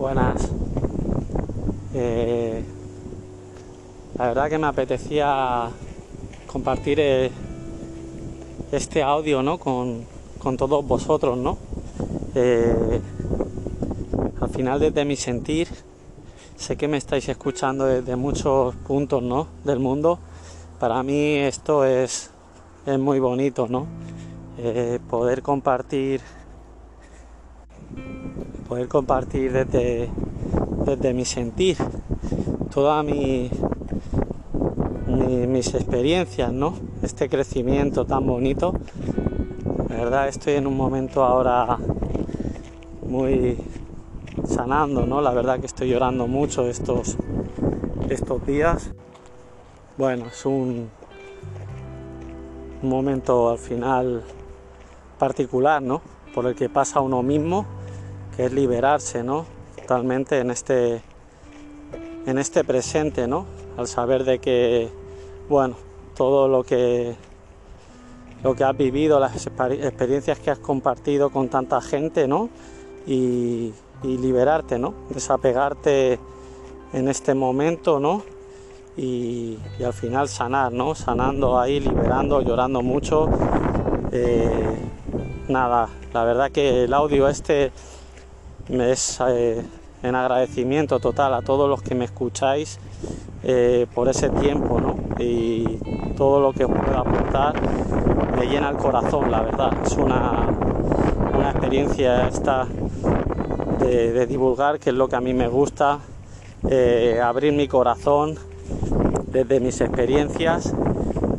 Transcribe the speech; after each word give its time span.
Buenas. 0.00 0.48
Eh, 1.92 2.64
la 4.16 4.28
verdad 4.28 4.48
que 4.48 4.56
me 4.56 4.66
apetecía 4.66 5.68
compartir 6.46 6.98
eh, 7.00 7.30
este 8.72 9.02
audio 9.02 9.42
¿no? 9.42 9.58
con, 9.58 10.06
con 10.38 10.56
todos 10.56 10.86
vosotros, 10.86 11.36
¿no? 11.36 11.58
Eh, 12.34 13.02
al 14.40 14.48
final 14.48 14.80
desde 14.80 15.04
mi 15.04 15.16
sentir, 15.16 15.68
sé 16.56 16.78
que 16.78 16.88
me 16.88 16.96
estáis 16.96 17.28
escuchando 17.28 17.84
desde 17.84 18.16
muchos 18.16 18.74
puntos 18.76 19.22
¿no? 19.22 19.48
del 19.64 19.80
mundo. 19.80 20.18
Para 20.78 21.02
mí 21.02 21.34
esto 21.34 21.84
es, 21.84 22.30
es 22.86 22.98
muy 22.98 23.20
bonito, 23.20 23.68
¿no? 23.68 23.86
Poder 25.10 25.42
compartir 25.42 26.22
poder 28.70 28.86
compartir 28.86 29.50
desde, 29.52 30.08
desde 30.86 31.12
mi 31.12 31.24
sentir 31.24 31.76
todas 32.72 33.04
mi, 33.04 33.50
mis 35.48 35.74
experiencias, 35.74 36.52
¿no? 36.52 36.74
Este 37.02 37.28
crecimiento 37.28 38.04
tan 38.04 38.24
bonito. 38.24 38.72
La 39.88 39.96
verdad 39.96 40.28
estoy 40.28 40.52
en 40.52 40.68
un 40.68 40.76
momento 40.76 41.24
ahora 41.24 41.78
muy 43.08 43.58
sanando, 44.46 45.04
¿no? 45.04 45.20
La 45.20 45.32
verdad 45.32 45.58
que 45.58 45.66
estoy 45.66 45.88
llorando 45.88 46.28
mucho 46.28 46.68
estos, 46.68 47.16
estos 48.08 48.46
días. 48.46 48.92
Bueno, 49.98 50.26
es 50.26 50.46
un, 50.46 50.90
momento 52.82 53.50
al 53.50 53.58
final 53.58 54.22
particular, 55.18 55.82
¿no? 55.82 56.02
Por 56.32 56.46
el 56.46 56.54
que 56.54 56.68
pasa 56.68 57.00
uno 57.00 57.20
mismo 57.24 57.79
es 58.44 58.52
liberarse, 58.52 59.22
¿no? 59.22 59.46
Totalmente 59.76 60.38
en 60.38 60.50
este, 60.50 61.02
en 62.26 62.38
este 62.38 62.64
presente, 62.64 63.26
¿no? 63.26 63.46
Al 63.76 63.86
saber 63.86 64.24
de 64.24 64.38
que, 64.38 64.88
bueno, 65.48 65.76
todo 66.16 66.48
lo 66.48 66.62
que, 66.62 67.14
lo 68.42 68.54
que 68.54 68.64
has 68.64 68.76
vivido, 68.76 69.20
las 69.20 69.46
experiencias 69.46 70.38
que 70.38 70.50
has 70.50 70.58
compartido 70.58 71.30
con 71.30 71.48
tanta 71.48 71.80
gente, 71.80 72.26
¿no? 72.26 72.48
Y, 73.06 73.72
liberarte, 74.02 74.78
¿no? 74.78 74.94
Desapegarte 75.10 76.18
en 76.94 77.08
este 77.08 77.34
momento, 77.34 78.00
¿no? 78.00 78.22
Y, 78.96 79.58
al 79.84 79.92
final 79.92 80.28
sanar, 80.28 80.72
¿no? 80.72 80.94
Sanando 80.94 81.58
ahí, 81.58 81.80
liberando, 81.80 82.40
llorando 82.40 82.80
mucho. 82.80 83.28
Eh, 84.12 84.76
nada, 85.48 85.88
la 86.14 86.24
verdad 86.24 86.50
que 86.50 86.84
el 86.84 86.94
audio 86.94 87.28
este 87.28 87.72
es 88.78 89.20
eh, 89.26 89.62
en 90.02 90.14
agradecimiento 90.14 91.00
total 91.00 91.34
a 91.34 91.42
todos 91.42 91.68
los 91.68 91.82
que 91.82 91.94
me 91.94 92.04
escucháis 92.04 92.78
eh, 93.42 93.86
por 93.94 94.08
ese 94.08 94.28
tiempo 94.30 94.80
y 95.18 95.64
todo 96.16 96.40
lo 96.40 96.52
que 96.52 96.64
os 96.64 96.70
pueda 96.70 97.00
aportar 97.00 97.54
me 98.38 98.46
llena 98.46 98.70
el 98.70 98.76
corazón, 98.76 99.30
la 99.30 99.42
verdad. 99.42 99.72
Es 99.84 99.92
una, 99.92 100.46
una 101.36 101.50
experiencia 101.50 102.28
esta 102.28 102.66
de, 103.78 104.26
divulgar, 104.26 104.78
que 104.78 104.90
es 104.90 104.96
lo 104.96 105.08
que 105.08 105.16
a 105.16 105.20
mí 105.20 105.34
me 105.34 105.48
gusta, 105.48 105.98
eh, 106.68 107.20
abrir 107.22 107.52
mi 107.52 107.66
corazón 107.66 108.36
desde 109.26 109.60
mis 109.60 109.80
experiencias 109.80 110.72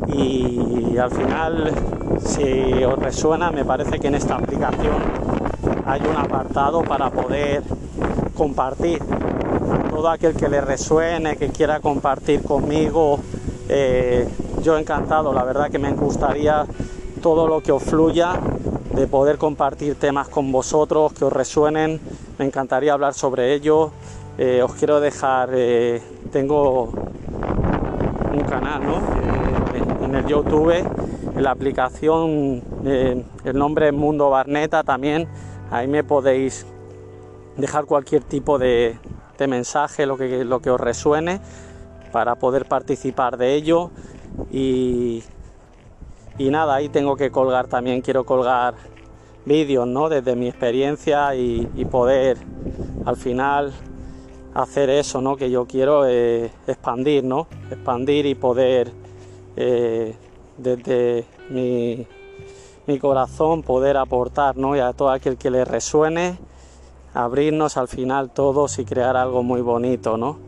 y 0.08 0.96
al 0.96 1.10
final, 1.10 1.72
si 2.18 2.84
os 2.84 2.98
resuena, 2.98 3.50
me 3.50 3.64
parece 3.64 3.98
que 3.98 4.08
en 4.08 4.16
esta 4.16 4.36
aplicación 4.36 5.41
hay 5.86 6.00
un 6.00 6.16
apartado 6.16 6.82
para 6.82 7.10
poder 7.10 7.62
compartir. 8.36 9.00
A 9.02 9.88
todo 9.90 10.08
aquel 10.08 10.34
que 10.34 10.48
le 10.48 10.60
resuene, 10.60 11.36
que 11.36 11.48
quiera 11.48 11.80
compartir 11.80 12.42
conmigo, 12.42 13.18
eh, 13.68 14.26
yo 14.62 14.78
encantado, 14.78 15.32
la 15.32 15.44
verdad 15.44 15.70
que 15.70 15.78
me 15.78 15.92
gustaría 15.92 16.64
todo 17.22 17.46
lo 17.46 17.60
que 17.60 17.72
os 17.72 17.82
fluya, 17.82 18.34
de 18.94 19.06
poder 19.06 19.38
compartir 19.38 19.94
temas 19.94 20.28
con 20.28 20.52
vosotros 20.52 21.12
que 21.12 21.24
os 21.24 21.32
resuenen, 21.32 22.00
me 22.38 22.44
encantaría 22.44 22.92
hablar 22.92 23.14
sobre 23.14 23.54
ello. 23.54 23.90
Eh, 24.38 24.62
os 24.62 24.72
quiero 24.74 25.00
dejar, 25.00 25.50
eh, 25.52 26.02
tengo 26.32 26.90
un 28.32 28.44
canal 28.48 28.82
en 30.02 30.14
el 30.14 30.26
YouTube, 30.26 30.72
en 30.72 31.42
la 31.42 31.50
aplicación, 31.50 32.62
el 32.84 33.24
nombre 33.54 33.88
es 33.88 33.94
Mundo 33.94 34.30
Barneta 34.30 34.82
también 34.82 35.28
Ahí 35.72 35.88
me 35.88 36.04
podéis 36.04 36.66
dejar 37.56 37.86
cualquier 37.86 38.22
tipo 38.22 38.58
de, 38.58 38.98
mensaje, 39.48 40.04
lo 40.06 40.18
que, 40.18 40.44
lo 40.44 40.60
que 40.60 40.70
os 40.70 40.78
resuene, 40.78 41.40
para 42.12 42.34
poder 42.34 42.66
participar 42.66 43.38
de 43.38 43.54
ello. 43.54 43.90
Y, 44.52 45.24
nada, 46.38 46.74
ahí 46.74 46.90
tengo 46.90 47.16
que 47.16 47.30
colgar 47.30 47.68
también, 47.68 48.02
quiero 48.02 48.24
colgar 48.24 48.74
vídeos, 49.46 49.88
¿no? 49.88 50.10
Desde 50.10 50.36
mi 50.36 50.46
experiencia 50.46 51.34
y, 51.34 51.86
poder 51.90 52.36
al 53.06 53.16
final 53.16 53.72
hacer 54.52 54.90
eso, 54.90 55.22
¿no? 55.22 55.36
Que 55.36 55.50
yo 55.50 55.66
quiero 55.66 56.06
eh, 56.06 56.50
expandir, 56.66 57.24
¿no? 57.24 57.46
Expandir 57.70 58.26
y 58.26 58.34
poder 58.34 58.92
eh, 59.56 60.14
desde 60.58 61.24
mi 61.48 62.06
mi 62.86 62.98
corazón 62.98 63.62
poder 63.62 63.96
aportar 63.96 64.56
¿no? 64.56 64.74
y 64.76 64.80
a 64.80 64.92
todo 64.92 65.10
aquel 65.10 65.36
que 65.36 65.50
le 65.50 65.64
resuene, 65.64 66.36
abrirnos 67.14 67.76
al 67.76 67.88
final 67.88 68.30
todos 68.30 68.78
y 68.78 68.84
crear 68.84 69.16
algo 69.16 69.42
muy 69.42 69.60
bonito. 69.60 70.16
¿no? 70.16 70.38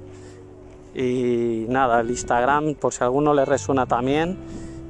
Y 0.95 1.67
nada, 1.69 2.01
el 2.01 2.11
Instagram, 2.11 2.75
por 2.75 2.93
si 2.93 3.03
a 3.03 3.07
alguno 3.07 3.35
le 3.35 3.45
resuena 3.45 3.87
también, 3.87 4.37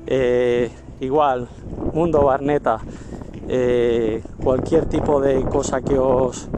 eh, 0.06 0.71
igual, 1.00 1.49
Mundo 1.93 2.22
Barneta, 2.22 2.81
eh, 3.49 4.22
cualquier 4.43 4.87
tipo 4.87 5.21
de 5.21 5.43
cosa 5.43 5.83
que 5.83 5.99
os 5.99 6.49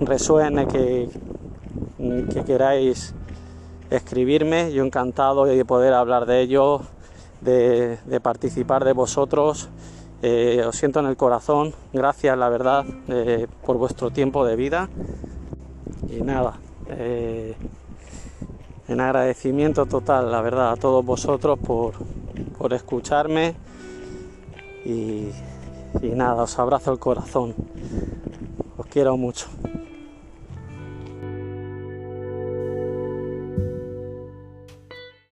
resuene, 0.00 0.66
que, 0.66 1.08
que 2.32 2.44
queráis 2.44 3.14
escribirme, 3.90 4.72
yo 4.72 4.84
encantado 4.84 5.44
de 5.44 5.64
poder 5.64 5.94
hablar 5.94 6.26
de 6.26 6.42
ello, 6.42 6.80
de, 7.40 7.98
de 8.04 8.20
participar 8.20 8.84
de 8.84 8.92
vosotros 8.92 9.68
eh, 10.22 10.64
os 10.66 10.76
siento 10.76 11.00
en 11.00 11.06
el 11.06 11.16
corazón, 11.16 11.74
gracias 11.92 12.36
la 12.38 12.48
verdad 12.48 12.84
eh, 13.08 13.46
por 13.64 13.76
vuestro 13.76 14.10
tiempo 14.10 14.44
de 14.44 14.56
vida. 14.56 14.88
Y 16.08 16.22
nada, 16.22 16.58
eh, 16.88 17.54
en 18.88 19.00
agradecimiento 19.00 19.86
total 19.86 20.30
la 20.30 20.40
verdad 20.40 20.72
a 20.72 20.76
todos 20.76 21.04
vosotros 21.04 21.58
por, 21.58 21.94
por 22.56 22.72
escucharme. 22.72 23.54
Y, 24.84 25.28
y 26.02 26.08
nada, 26.14 26.44
os 26.44 26.58
abrazo 26.58 26.92
el 26.92 26.98
corazón, 26.98 27.54
os 28.78 28.86
quiero 28.86 29.16
mucho. 29.16 29.48